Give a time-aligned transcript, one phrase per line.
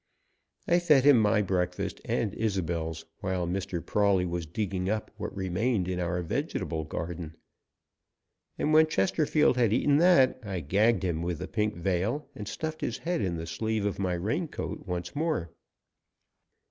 [0.67, 3.85] I fed him my breakfast and Isobel's while Mr.
[3.85, 7.35] Prawley was digging up what remained in our vegetable garden,
[8.57, 12.81] and when Chesterfield had eaten that I gagged him with the pink veil, and stuffed
[12.81, 15.51] his head in the sleeve of my rain coat once more.